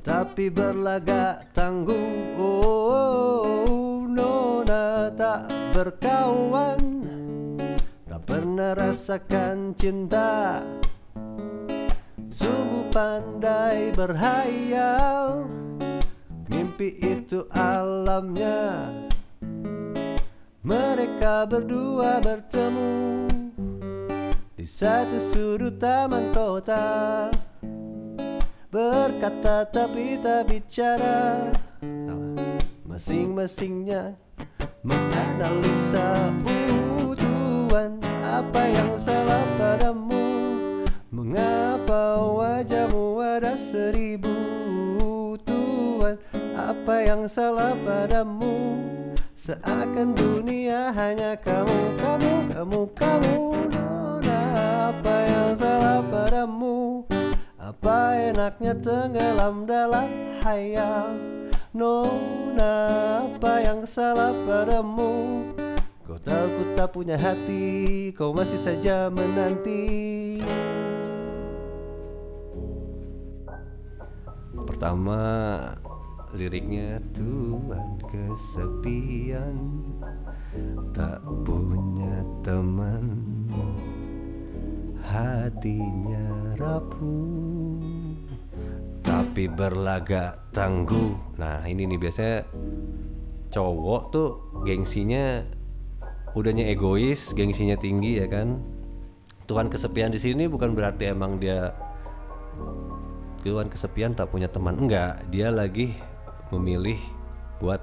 [0.00, 6.80] Tapi berlagak tangguh Oh, Nona tak berkawan.
[8.08, 10.64] Tak pernah rasakan cinta.
[12.32, 15.44] Sungguh pandai berhayal.
[16.48, 18.88] Mimpi itu alamnya.
[20.60, 23.24] Mereka berdua bertemu
[24.52, 27.32] Di satu sudut taman kota
[28.70, 31.50] Berkata tapi tak bicara.
[32.86, 34.14] Masing-masingnya
[34.86, 36.30] menganalisa
[37.18, 40.22] Tuhan apa yang salah padamu.
[41.10, 44.38] Mengapa wajahmu ada seribu
[45.42, 46.14] Tuhan
[46.54, 48.78] apa yang salah padamu?
[49.34, 53.36] Seakan dunia hanya kamu, kamu, kamu, kamu.
[53.74, 54.40] Nona
[54.94, 56.59] apa yang salah padamu
[57.70, 60.10] Apa enaknya tenggelam dalam
[60.42, 61.14] hayal?
[61.70, 62.74] Nona
[63.30, 65.46] apa yang salah padamu?
[66.02, 70.42] Kau tahu ku tak punya hati Kau masih saja menanti.
[74.66, 75.22] Pertama
[76.34, 79.78] liriknya Tuhan kesepian.
[80.90, 83.30] Tak punya teman
[85.04, 87.80] Hatinya rapuh.
[89.00, 91.16] Tapi berlagak tangguh.
[91.40, 92.44] Nah ini nih biasanya
[93.50, 94.28] Cowok tuh
[94.62, 95.42] gengsinya
[96.30, 98.62] Udahnya egois, gengsinya tinggi ya kan?
[99.50, 101.74] Tuhan kesepian di sini bukan berarti emang dia
[103.42, 104.78] Tuhan kesepian tak punya teman.
[104.78, 105.90] Enggak, dia lagi
[106.54, 107.00] memilih
[107.58, 107.82] buat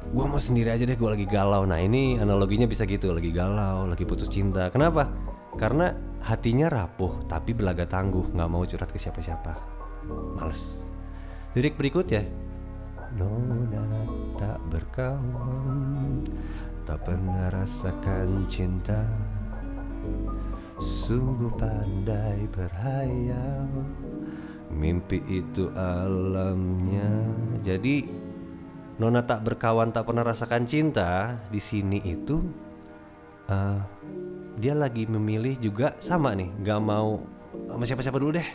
[0.00, 1.68] Gue mau sendiri aja deh, gue lagi galau.
[1.68, 4.72] Nah ini analoginya bisa gitu, lagi galau, lagi putus cinta.
[4.72, 5.12] Kenapa?
[5.58, 5.90] Karena
[6.20, 9.54] hatinya rapuh tapi belaga tangguh nggak mau curhat ke siapa-siapa.
[10.38, 10.86] Males.
[11.50, 12.22] Lirik berikutnya
[13.18, 14.06] Nona
[14.38, 16.22] tak berkawan
[16.86, 19.02] Tak pernah rasakan cinta.
[20.78, 23.66] Sungguh pandai berhayal
[24.70, 27.10] Mimpi itu alamnya.
[27.60, 28.06] Jadi
[29.02, 32.38] Nona tak berkawan tak pernah rasakan cinta Di sini itu
[33.50, 33.80] eh,
[34.60, 38.48] Dia lagi memilih juga sama nih Gak mau sama siapa-siapa dulu deh.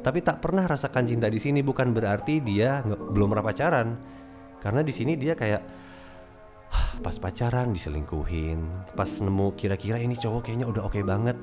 [0.00, 3.88] Tapi tak pernah rasakan cinta di sini Bukan berarti dia belum pernah pacaran.
[4.62, 5.62] Karena di sini dia kayak
[7.00, 11.36] pas pacaran diselingkuhin pas nemu kira-kira ini cowok kayaknya udah oke banget.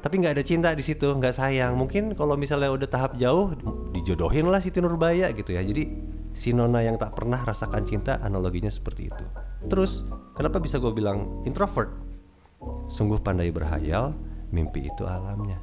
[0.00, 1.76] Tapi nggak ada cinta di situ nggak sayang.
[1.76, 3.52] Mungkin kalau misalnya udah tahap jauh
[3.92, 5.64] dijodohin lah Siti Nurbaya gitu ya.
[5.64, 5.88] Jadi
[6.34, 9.24] si Nona yang tak pernah rasakan cinta analoginya seperti itu.
[9.68, 10.04] Terus
[10.36, 12.13] kenapa bisa gue bilang introvert
[12.86, 14.12] sungguh pandai berhayal
[14.54, 15.58] mimpi itu alamnya.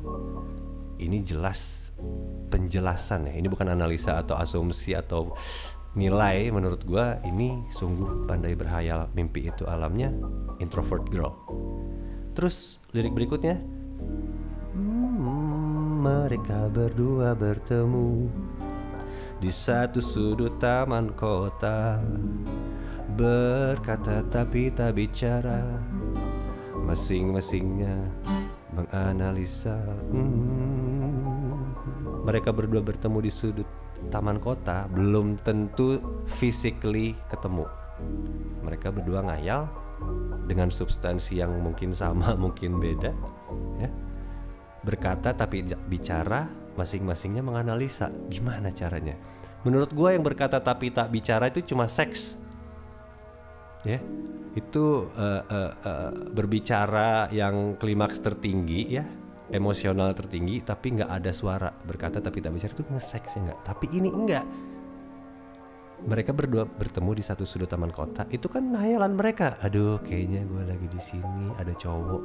[1.01, 1.89] Ini jelas
[2.51, 3.33] penjelasan ya.
[3.39, 5.33] Ini bukan analisa atau asumsi atau
[5.95, 7.17] nilai menurut gua.
[7.23, 10.11] Ini sungguh pandai berhayal mimpi itu alamnya
[10.59, 11.33] introvert girl.
[12.37, 13.59] Terus lirik berikutnya.
[14.75, 18.29] Hmm, mereka berdua bertemu
[19.41, 21.97] di satu sudut taman kota.
[23.11, 25.81] Berkata tapi tak bicara
[26.91, 27.95] masing-masingnya
[28.75, 29.79] menganalisa.
[30.11, 31.71] Hmm,
[32.27, 33.69] mereka berdua bertemu di sudut
[34.11, 37.63] taman kota belum tentu physically ketemu.
[38.67, 39.71] Mereka berdua ngayal
[40.51, 43.15] dengan substansi yang mungkin sama mungkin beda
[43.79, 43.87] ya.
[44.83, 48.11] Berkata tapi bicara masing-masingnya menganalisa.
[48.27, 49.15] Gimana caranya?
[49.63, 52.40] Menurut gua yang berkata tapi tak bicara itu cuma seks
[53.87, 53.99] ya.
[54.51, 59.05] Itu eh, eh, eh, berbicara yang klimaks tertinggi ya.
[59.51, 61.69] Emosional tertinggi tapi nggak ada suara.
[61.71, 63.59] Berkata tapi tak bicara itu nge-seks ya nggak?
[63.67, 64.45] Tapi ini enggak
[66.01, 69.61] mereka berdua bertemu di satu sudut taman kota itu kan hayalan mereka.
[69.61, 72.23] Aduh kayaknya gue lagi di sini ada cowok.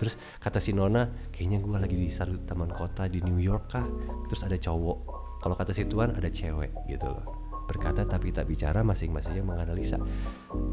[0.00, 3.84] Terus kata si Nona kayaknya gue lagi di satu taman kota di New York kah?
[4.32, 4.98] Terus ada cowok.
[5.44, 7.41] Kalau kata si Tuan ada cewek gitu loh
[7.72, 9.96] berkata tapi tak bicara masing-masingnya menganalisa.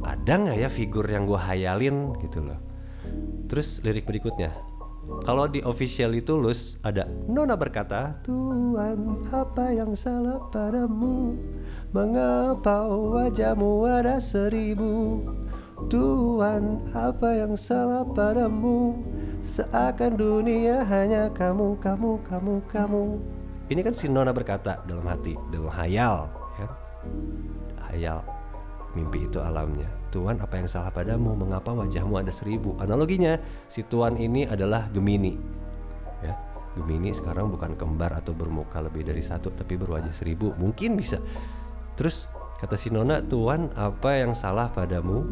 [0.04, 2.60] Ada nggak ya figur yang gue hayalin gitu loh.
[3.48, 4.52] Terus lirik berikutnya.
[5.26, 11.34] Kalau di official tulus ada Nona berkata Tuhan apa yang salah padamu?
[11.90, 15.26] Mengapa wajahmu ada seribu?
[15.90, 19.02] Tuhan apa yang salah padamu?
[19.42, 23.06] Seakan dunia hanya kamu, kamu, kamu, kamu.
[23.72, 26.28] Ini kan si Nona berkata dalam hati, dalam hayal.
[26.30, 26.39] ya.
[27.90, 28.22] Hayal,
[28.94, 29.90] mimpi itu alamnya.
[30.10, 32.74] Tuhan apa yang salah padamu, mengapa wajahmu ada seribu?
[32.82, 33.38] Analoginya,
[33.70, 35.38] si Tuhan ini adalah Gemini.
[36.26, 36.34] Ya.
[36.78, 40.54] Gemini sekarang bukan kembar atau bermuka lebih dari satu tapi berwajah seribu.
[40.58, 41.18] Mungkin bisa.
[41.98, 42.30] Terus
[42.62, 45.26] kata si Nona Tuan apa yang salah padamu?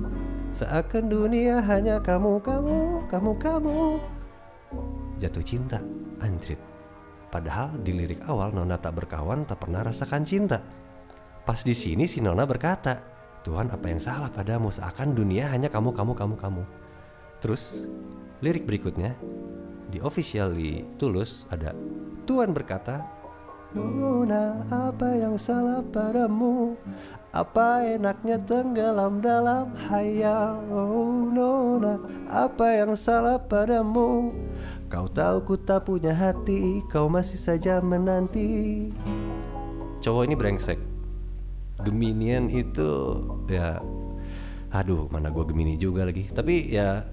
[0.49, 3.79] Seakan dunia hanya kamu kamu kamu kamu.
[5.21, 5.77] Jatuh cinta.
[6.17, 6.59] Anjrit.
[7.29, 10.57] Padahal di lirik awal Nona tak berkawan tak pernah rasakan cinta
[11.47, 12.99] pas di sini si Nona berkata
[13.47, 14.67] Tuhan apa yang salah padamu?
[14.67, 16.63] Seakan dunia hanya kamu kamu kamu kamu.
[17.39, 17.87] Terus
[18.43, 19.15] lirik berikutnya
[19.87, 21.71] di officially tulus ada
[22.27, 22.99] Tuhan berkata
[23.71, 26.75] Nona apa yang salah padamu?
[27.31, 30.59] Apa enaknya tenggelam dalam hayal?
[30.67, 34.35] Oh Nona apa yang salah padamu?
[34.91, 38.91] Kau tahu ku tak punya hati Kau masih saja menanti.
[40.03, 40.96] Cowok ini brengsek
[41.87, 43.79] Geminian itu ya
[44.75, 46.27] Aduh mana gue Gemini juga lagi.
[46.27, 47.07] Tapi ya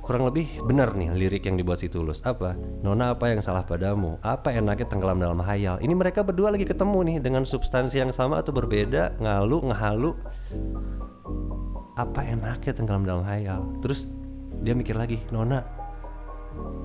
[0.00, 2.24] kurang lebih benar nih lirik yang dibuat si Tulus.
[2.24, 2.56] Apa?
[2.80, 4.16] Nona apa yang salah padamu?
[4.24, 5.76] Apa enaknya tenggelam dalam hayal?
[5.84, 10.10] Ini mereka berdua lagi ketemu nih dengan substansi yang sama atau berbeda ngalu ngehalu.
[12.00, 13.68] Apa enaknya tenggelam dalam hayal?
[13.84, 14.08] Terus
[14.64, 15.60] dia mikir lagi Nona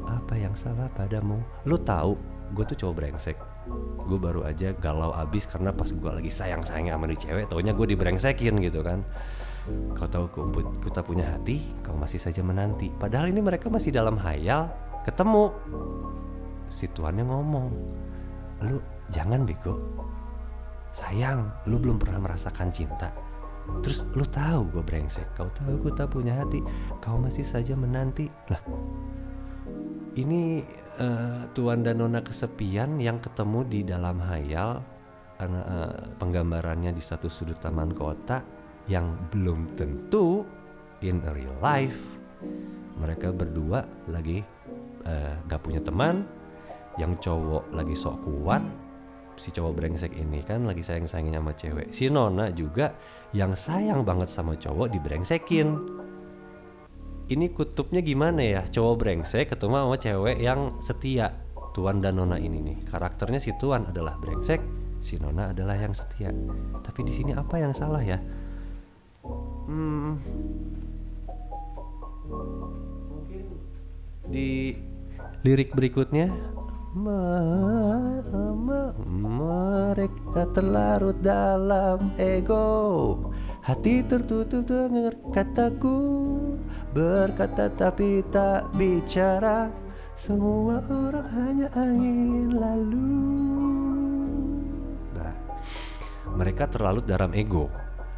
[0.03, 1.39] apa yang salah padamu?
[1.63, 2.19] Lu tahu
[2.53, 3.52] gue tuh cowok brengsek
[4.03, 7.71] gue baru aja galau abis karena pas gue lagi sayang sayangnya sama di cewek taunya
[7.71, 9.03] gue dibrengsekin gitu kan
[9.95, 10.27] Kau tahu
[10.83, 12.91] ku tak punya hati, kau masih saja menanti.
[12.91, 14.67] Padahal ini mereka masih dalam hayal,
[15.07, 15.55] ketemu.
[16.67, 17.67] Si tuannya ngomong,
[18.67, 19.79] lu jangan bego.
[20.91, 23.07] Sayang, lu belum pernah merasakan cinta.
[23.79, 26.59] Terus lu tahu gue brengsek, kau tahu ku tak punya hati,
[26.99, 28.27] kau masih saja menanti.
[28.51, 28.59] Lah,
[30.13, 30.61] ini
[31.01, 34.81] uh, tuan dan nona kesepian yang ketemu di dalam hayal,
[35.41, 38.41] uh, penggambarannya di satu sudut taman kota
[38.85, 40.45] yang belum tentu
[41.01, 41.97] in real life.
[42.99, 44.43] Mereka berdua lagi
[45.07, 46.23] uh, gak punya teman
[47.01, 48.61] yang cowok lagi sok kuat
[49.33, 51.87] si cowok brengsek ini kan lagi sayang sayangnya sama cewek.
[51.89, 52.93] Si nona juga
[53.33, 55.73] yang sayang banget sama cowok dibrengsekin
[57.33, 58.61] ini kutubnya gimana ya?
[58.69, 61.33] Cowok brengsek ketemu sama cewek yang setia.
[61.73, 64.61] Tuan dan nona ini nih karakternya si tuan adalah brengsek
[65.01, 66.29] si nona adalah yang setia.
[66.85, 68.21] Tapi di sini apa yang salah ya?
[69.65, 70.21] Hmm.
[74.29, 74.77] Di
[75.41, 76.29] lirik berikutnya
[79.33, 83.17] mereka terlarut dalam ego.
[83.63, 85.97] Hati tertutup dengar kataku
[86.93, 89.73] Berkata tapi tak bicara
[90.13, 93.17] Semua orang hanya angin lalu.
[95.17, 95.33] Nah,
[96.37, 97.65] mereka terlarut dalam ego.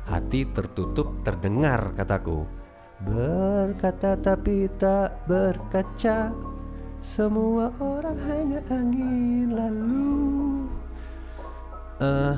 [0.05, 2.43] Hati tertutup terdengar kataku.
[2.99, 6.35] Berkata tapi tak berkaca
[6.99, 10.11] Semua orang hanya angin lalu.
[12.03, 12.35] Uh,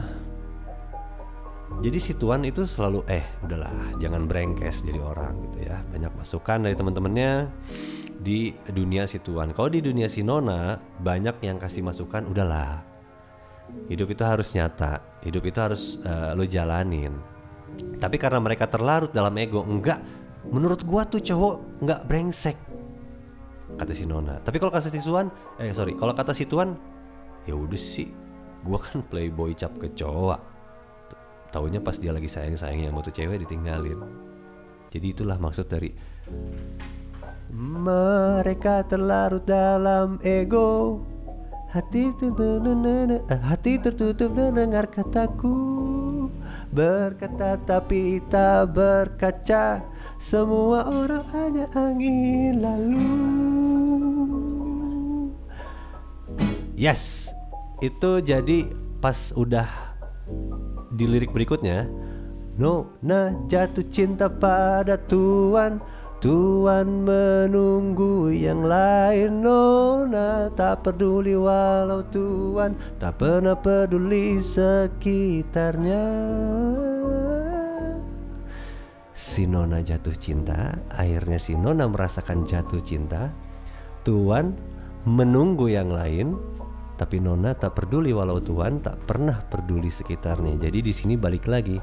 [1.78, 3.70] Jadi si Tuan itu selalu Eh udahlah
[4.02, 7.54] jangan brengkes jadi orang gitu ya Banyak masukan dari teman-temannya
[8.18, 12.82] di dunia si Tuan Kalau di dunia si Nona Banyak yang kasih masukan Udahlah
[13.94, 17.14] Hidup itu harus nyata Hidup itu harus uh, lo jalanin
[17.98, 20.00] tapi karena mereka terlarut dalam ego, enggak.
[20.48, 22.58] Menurut gua tuh cowok enggak brengsek.
[23.78, 24.40] Kata si Nona.
[24.40, 25.28] Tapi kalau kata si Tuan,
[25.60, 26.78] eh sorry, kalau kata si Tuan,
[27.44, 28.08] ya udah sih.
[28.64, 30.57] Gua kan playboy cap kecoa.
[31.52, 34.00] Taunya pas dia lagi sayang-sayangnya sama tuh cewek ditinggalin.
[34.92, 35.92] Jadi itulah maksud dari
[37.52, 41.04] mereka terlarut dalam ego.
[41.68, 45.76] Hati tertutup, hati tertutup mendengar kataku.
[46.68, 49.82] Berkata tapi tak berkaca
[50.20, 53.08] Semua orang hanya angin lalu.
[56.78, 57.34] Yes
[57.82, 58.70] Itu jadi
[59.02, 59.87] pas udah
[60.98, 61.86] di lirik berikutnya.
[62.58, 65.78] No, nah jatuh cinta pada Tuhan.
[66.18, 69.46] Tuhan menunggu yang lain.
[69.46, 72.74] Nona tak peduli walau Tuhan.
[72.98, 76.06] Tak pernah peduli sekitarnya.
[79.18, 83.30] Si Nona jatuh cinta Akhirnya si Nona merasakan jatuh cinta.
[84.02, 84.58] Tuhan
[85.06, 86.57] menunggu yang lain
[86.98, 90.58] Tapi Nona tak peduli walau Tuhan tak pernah peduli sekitarnya.
[90.58, 91.78] Jadi di sini balik lagi.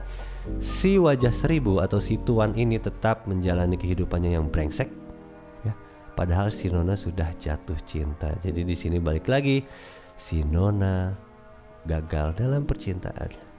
[0.59, 4.91] Si wajah seribu atau si tuan ini tetap menjalani kehidupannya yang brengsek
[5.65, 5.73] ya.
[6.19, 8.35] Padahal si nona sudah jatuh cinta.
[8.43, 9.63] Jadi di sini balik lagi
[10.19, 11.15] si nona
[11.87, 13.54] gagal dalam percintaan